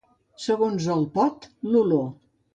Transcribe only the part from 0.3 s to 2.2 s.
Segons el pot, l'olor.